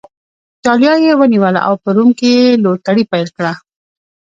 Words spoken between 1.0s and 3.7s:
یې ونیوله او په روم کې یې لوټري پیل کړه